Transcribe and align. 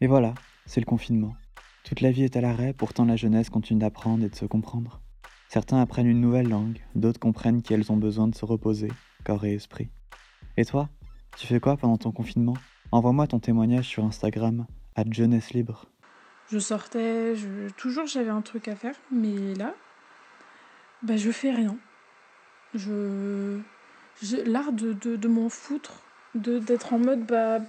Et 0.00 0.06
voilà, 0.06 0.34
c'est 0.64 0.80
le 0.80 0.86
confinement. 0.86 1.34
Toute 1.82 2.00
la 2.02 2.12
vie 2.12 2.22
est 2.22 2.36
à 2.36 2.40
l'arrêt, 2.40 2.72
pourtant 2.72 3.04
la 3.04 3.16
jeunesse 3.16 3.50
continue 3.50 3.80
d'apprendre 3.80 4.24
et 4.24 4.28
de 4.28 4.34
se 4.36 4.44
comprendre. 4.44 5.00
Certains 5.48 5.80
apprennent 5.80 6.06
une 6.06 6.20
nouvelle 6.20 6.48
langue, 6.48 6.78
d'autres 6.94 7.18
comprennent 7.18 7.62
qu'elles 7.62 7.90
ont 7.90 7.96
besoin 7.96 8.28
de 8.28 8.34
se 8.36 8.44
reposer, 8.44 8.92
corps 9.24 9.44
et 9.44 9.54
esprit. 9.54 9.90
Et 10.56 10.64
toi, 10.64 10.88
tu 11.36 11.48
fais 11.48 11.58
quoi 11.58 11.76
pendant 11.76 11.96
ton 11.96 12.12
confinement? 12.12 12.54
Envoie-moi 12.92 13.26
ton 13.26 13.40
témoignage 13.40 13.86
sur 13.88 14.04
Instagram, 14.04 14.66
à 14.94 15.02
Jeunesse 15.10 15.50
Libre. 15.50 15.86
Je 16.50 16.60
sortais, 16.60 17.34
toujours 17.76 18.06
j'avais 18.06 18.30
un 18.30 18.40
truc 18.40 18.68
à 18.68 18.76
faire, 18.76 18.94
mais 19.10 19.54
là, 19.54 19.74
bah 21.02 21.16
je 21.16 21.30
fais 21.32 21.50
rien. 21.50 21.76
Je. 22.74 23.58
J'ai 24.22 24.44
l'art 24.44 24.72
de, 24.72 25.28
m'en 25.28 25.48
foutre, 25.48 26.02
d'être 26.34 26.92
en 26.92 26.98
mode 26.98 27.26
bah. 27.26 27.60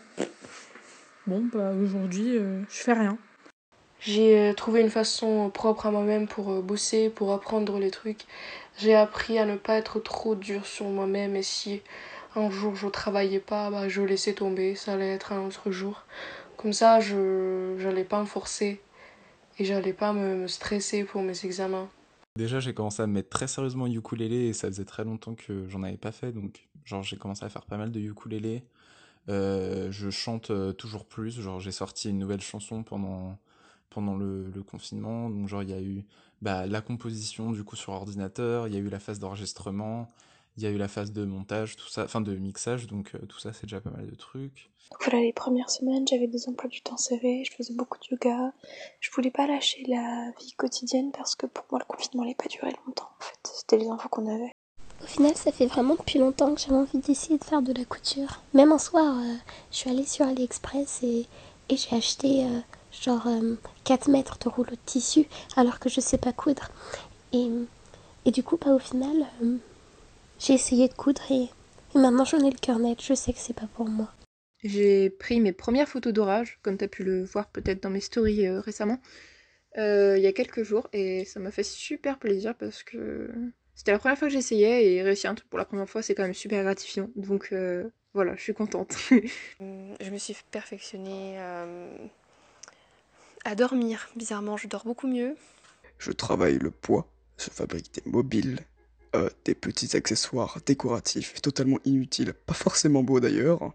Bon, 1.30 1.48
bah 1.54 1.74
aujourd'hui, 1.74 2.38
euh, 2.38 2.64
je 2.72 2.78
fais 2.78 2.94
rien. 2.94 3.16
J'ai 4.00 4.50
euh, 4.50 4.54
trouvé 4.56 4.82
une 4.82 4.90
façon 4.90 5.52
propre 5.54 5.86
à 5.86 5.92
moi-même 5.92 6.28
pour 6.28 6.50
euh, 6.52 6.62
bosser, 6.64 7.12
pour 7.12 7.32
apprendre 7.34 7.78
les 7.78 7.92
trucs. 7.92 8.24
J'ai 8.80 8.96
appris 8.96 9.38
à 9.38 9.46
ne 9.46 9.56
pas 9.56 9.76
être 9.76 10.00
trop 10.00 10.34
dur 10.34 10.66
sur 10.66 10.88
moi-même 10.88 11.36
et 11.36 11.44
si 11.44 11.84
un 12.36 12.50
jour 12.50 12.76
je 12.76 12.88
travaillais 12.88 13.40
pas, 13.40 13.70
bah, 13.70 13.88
je 13.88 14.02
laissais 14.02 14.34
tomber, 14.34 14.74
ça 14.74 14.94
allait 14.94 15.14
être 15.14 15.32
un 15.32 15.46
autre 15.46 15.70
jour. 15.70 16.04
Comme 16.58 16.74
ça, 16.74 17.00
je 17.00 17.80
n'allais 17.84 18.06
pas 18.06 18.22
me 18.22 18.26
forcer 18.26 18.82
et 19.60 19.66
j'allais 19.66 19.94
pas 19.94 20.14
me, 20.14 20.36
me 20.36 20.48
stresser 20.48 21.04
pour 21.04 21.22
mes 21.22 21.46
examens. 21.46 21.90
Déjà, 22.38 22.60
j'ai 22.60 22.74
commencé 22.74 23.04
à 23.04 23.06
me 23.06 23.14
mettre 23.14 23.30
très 23.30 23.46
sérieusement 23.48 23.84
au 23.84 23.88
ukulélé 23.88 24.48
et 24.48 24.54
ça 24.54 24.68
faisait 24.68 24.84
très 24.84 25.04
longtemps 25.04 25.36
que 25.36 25.70
j'en 25.70 25.84
avais 25.84 25.98
pas 25.98 26.12
fait, 26.12 26.32
donc 26.32 26.68
genre 26.86 27.04
j'ai 27.04 27.18
commencé 27.18 27.46
à 27.46 27.50
faire 27.50 27.68
pas 27.68 27.78
mal 27.78 27.92
de 27.92 28.00
ukulélé. 28.00 28.64
Euh, 29.30 29.92
je 29.92 30.10
chante 30.10 30.50
euh, 30.50 30.74
toujours 30.74 31.06
plus, 31.06 31.40
genre 31.40 31.60
j'ai 31.60 31.72
sorti 31.72 32.10
une 32.10 32.18
nouvelle 32.18 32.42
chanson 32.42 32.84
pendant 32.84 33.38
pendant 33.90 34.16
le, 34.16 34.52
confinement, 34.70 35.30
donc 35.30 35.48
genre 35.48 35.64
il 35.64 35.70
y 35.70 35.74
a 35.74 35.82
eu 35.82 36.06
bah, 36.42 36.68
la 36.68 36.82
composition 36.82 37.52
du 37.52 37.64
coup 37.64 37.76
sur 37.76 37.94
ordinateur, 37.94 38.68
il 38.68 38.74
y 38.74 38.78
a 38.78 38.80
eu 38.80 38.90
la 38.90 39.00
phase 39.00 39.20
d'enregistrement, 39.20 40.12
il 40.58 40.64
y 40.64 40.68
a 40.68 40.70
eu 40.70 40.78
la 40.78 40.88
phase 40.88 41.12
de 41.12 41.26
montage, 41.26 41.76
tout 41.76 41.88
ça, 41.90 42.04
enfin 42.04 42.22
de 42.22 42.36
mixage, 42.36 42.88
donc 42.88 43.16
euh, 43.16 43.26
tout 43.28 43.40
ça 43.40 43.52
c'est 43.52 43.64
déjà 43.64 43.82
pas 43.82 43.90
mal 43.90 44.08
de 44.08 44.16
trucs. 44.16 44.70
Voilà, 45.02 45.22
les 45.22 45.34
premières 45.34 45.70
semaines, 45.70 46.08
j'avais 46.08 46.28
des 46.28 46.50
emplois 46.50 46.70
du 46.70 46.82
temps 46.82 46.98
serrés, 46.98 47.44
je 47.46 47.54
faisais 47.54 47.74
beaucoup 47.74 47.98
de 48.00 48.08
yoga. 48.12 48.54
Je 49.00 49.12
voulais 49.12 49.32
pas 49.32 49.46
lâcher 49.46 49.84
la 49.88 50.32
vie 50.40 50.54
quotidienne 50.58 51.12
parce 51.12 51.36
que 51.36 51.46
pour 51.46 51.66
moi, 51.72 51.80
le 51.80 51.86
confinement 51.86 52.24
n'allait 52.24 52.36
pas 52.36 52.48
durer 52.48 52.74
longtemps, 52.86 53.10
en 53.20 53.24
fait. 53.24 53.40
C'était 53.44 53.78
les 53.78 53.88
infos 53.88 54.10
qu'on 54.10 54.28
avait. 54.28 54.52
Au 55.10 55.12
final, 55.12 55.36
ça 55.36 55.52
fait 55.52 55.66
vraiment 55.66 55.96
depuis 55.96 56.20
longtemps 56.20 56.54
que 56.54 56.62
j'avais 56.62 56.76
envie 56.76 57.00
d'essayer 57.00 57.40
de 57.40 57.44
faire 57.44 57.64
de 57.64 57.74
la 57.74 57.84
couture. 57.84 58.44
Même 58.54 58.72
un 58.72 58.78
soir, 58.78 59.18
euh, 59.18 59.36
je 59.72 59.78
suis 59.78 59.90
allée 59.90 60.06
sur 60.06 60.28
AliExpress 60.28 61.02
et, 61.02 61.26
j'ai 61.72 61.96
acheté 61.96 62.46
euh, 62.46 62.60
genre 62.92 63.26
euh, 63.26 63.56
4 63.86 64.08
mètres 64.08 64.38
de 64.38 64.50
rouleau 64.50 64.70
de 64.70 64.78
tissu 64.86 65.26
alors 65.58 65.80
que 65.80 65.90
je 65.90 66.00
sais 66.00 66.20
pas 66.20 66.32
coudre. 66.32 66.70
Et, 67.34 67.50
du 68.32 68.44
coup, 68.44 68.58
bah, 68.58 68.70
au 68.70 68.78
final, 68.78 69.26
euh, 69.42 69.58
j'ai 70.38 70.54
essayé 70.54 70.88
de 70.88 70.94
coudre 70.94 71.24
et, 71.32 71.48
maintenant 71.96 72.24
j'en 72.24 72.46
ai 72.46 72.52
le 72.52 72.60
cœur 72.60 72.78
net. 72.78 73.02
Je 73.02 73.16
sais 73.16 73.34
que 73.34 73.40
c'est 73.40 73.56
pas 73.56 73.68
pour 73.74 73.88
moi. 73.88 74.12
J'ai 74.64 75.10
pris 75.10 75.40
mes 75.42 75.54
premières 75.54 75.90
photos 75.90 76.14
d'orage, 76.14 76.60
comme 76.62 76.78
tu 76.78 76.86
as 76.86 76.88
pu 76.88 77.04
le 77.04 77.24
voir 77.24 77.50
peut-être 77.50 77.82
dans 77.82 77.90
mes 77.90 78.00
stories 78.00 78.48
récemment, 78.60 79.00
il 79.76 80.20
y 80.20 80.28
a 80.28 80.34
quelques 80.34 80.62
jours, 80.62 80.88
et 80.94 81.26
ça 81.26 81.40
m'a 81.40 81.50
fait 81.50 81.64
super 81.64 82.20
plaisir 82.20 82.54
parce 82.54 82.84
que 82.84 83.32
c'était 83.80 83.94
la 83.94 84.00
première 84.00 84.18
fois 84.18 84.28
que 84.28 84.34
j'essayais, 84.34 84.92
et 84.92 85.02
réussir 85.02 85.32
un 85.32 85.36
truc 85.36 85.50
pour 85.50 85.58
la 85.58 85.64
première 85.64 85.90
fois, 85.90 86.02
c'est 86.02 86.14
quand 86.14 86.24
même 86.24 86.34
super 86.34 86.64
gratifiant. 86.64 87.10
Donc 87.16 87.54
euh, 87.54 87.90
voilà, 88.14 88.36
je 88.36 88.42
suis 88.42 88.54
contente. 88.54 88.94
je 89.62 90.10
me 90.12 90.18
suis 90.18 90.36
perfectionnée 90.52 91.36
euh, 91.38 91.90
à 93.46 93.56
dormir. 93.56 94.10
Bizarrement, 94.18 94.58
je 94.58 94.68
dors 94.68 94.84
beaucoup 94.84 95.08
mieux. 95.08 95.34
Je 95.98 96.12
travaille 96.12 96.58
le 96.58 96.72
poids, 96.72 97.08
je 97.38 97.50
fabrique 97.50 97.94
des 97.94 98.12
mobiles, 98.12 98.60
euh, 99.16 99.30
des 99.46 99.56
petits 99.56 99.96
accessoires 99.96 100.58
décoratifs, 100.66 101.42
totalement 101.42 101.80
inutiles, 101.86 102.34
pas 102.34 102.54
forcément 102.54 103.02
beaux 103.02 103.22
d'ailleurs, 103.22 103.72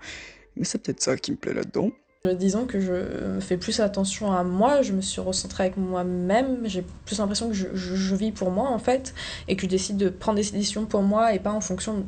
mais 0.56 0.64
c'est 0.64 0.82
peut-être 0.82 1.00
ça 1.00 1.16
qui 1.16 1.30
me 1.32 1.38
plaît 1.38 1.54
là-dedans. 1.54 1.92
Disons 2.32 2.64
que 2.64 2.80
je 2.80 3.38
fais 3.40 3.58
plus 3.58 3.80
attention 3.80 4.32
à 4.32 4.42
moi, 4.44 4.80
je 4.80 4.94
me 4.94 5.02
suis 5.02 5.20
recentrée 5.20 5.64
avec 5.64 5.76
moi-même, 5.76 6.60
j'ai 6.64 6.82
plus 7.04 7.18
l'impression 7.18 7.48
que 7.48 7.54
je, 7.54 7.66
je- 7.74 7.94
je 7.96 8.14
vis 8.14 8.32
pour 8.32 8.50
moi 8.50 8.70
en 8.70 8.78
fait, 8.78 9.12
et 9.46 9.56
que 9.56 9.62
je 9.64 9.66
décide 9.66 9.98
de 9.98 10.08
prendre 10.08 10.36
des 10.38 10.50
décisions 10.50 10.86
pour 10.86 11.02
moi 11.02 11.34
et 11.34 11.38
pas 11.38 11.52
en 11.52 11.60
fonction 11.60 12.06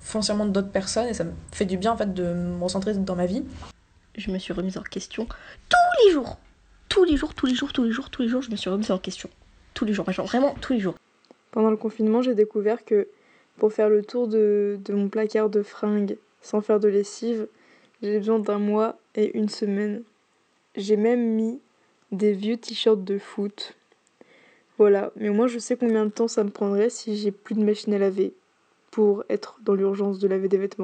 foncièrement 0.00 0.46
d'autres 0.46 0.72
personnes, 0.72 1.06
et 1.06 1.14
ça 1.14 1.22
me 1.22 1.30
fait 1.52 1.64
du 1.64 1.76
bien 1.76 1.92
en 1.92 1.96
fait 1.96 2.12
de 2.12 2.24
me 2.24 2.60
recentrer 2.60 2.92
dans 2.94 3.14
ma 3.14 3.26
vie. 3.26 3.44
je 4.16 4.32
me 4.32 4.38
suis 4.38 4.52
remise 4.52 4.78
en 4.78 4.82
question 4.82 5.28
tous 5.68 6.06
les 6.06 6.12
jours. 6.12 6.38
Tous 6.88 7.04
les 7.04 7.16
jours, 7.16 7.32
tous 7.32 7.46
les 7.46 7.54
jours, 7.54 7.72
tous 7.72 7.84
les 7.84 7.92
jours, 7.92 8.10
tous 8.10 8.22
les 8.22 8.28
jours, 8.28 8.42
je 8.42 8.50
me 8.50 8.56
suis 8.56 8.68
remise 8.68 8.90
en 8.90 8.98
question. 8.98 9.30
Tous 9.74 9.84
les 9.84 9.92
jours, 9.92 10.10
genre 10.10 10.26
vraiment 10.26 10.56
tous 10.60 10.72
les 10.72 10.80
jours. 10.80 10.96
Pendant 11.52 11.70
le 11.70 11.76
confinement, 11.76 12.20
j'ai 12.20 12.34
découvert 12.34 12.84
que 12.84 13.06
pour 13.58 13.72
faire 13.72 13.88
le 13.88 14.02
tour 14.02 14.26
de, 14.26 14.80
de 14.84 14.92
mon 14.92 15.08
placard 15.08 15.50
de 15.50 15.62
fringues 15.62 16.16
sans 16.40 16.60
faire 16.62 16.80
de 16.80 16.88
lessive, 16.88 17.46
j'ai 18.02 18.18
besoin 18.18 18.40
d'un 18.40 18.58
mois 18.58 18.98
et 19.14 19.36
une 19.38 19.48
semaine. 19.48 20.02
J'ai 20.74 20.96
même 20.96 21.34
mis 21.34 21.60
des 22.10 22.32
vieux 22.32 22.56
t-shirts 22.56 23.04
de 23.04 23.18
foot. 23.18 23.76
Voilà, 24.76 25.12
mais 25.16 25.30
moi 25.30 25.46
je 25.46 25.58
sais 25.58 25.76
combien 25.76 26.04
de 26.04 26.10
temps 26.10 26.28
ça 26.28 26.42
me 26.42 26.50
prendrait 26.50 26.90
si 26.90 27.16
j'ai 27.16 27.30
plus 27.30 27.54
de 27.54 27.62
machine 27.62 27.94
à 27.94 27.98
laver 27.98 28.34
pour 28.90 29.24
être 29.28 29.56
dans 29.62 29.74
l'urgence 29.74 30.18
de 30.18 30.26
laver 30.26 30.48
des 30.48 30.58
vêtements. 30.58 30.80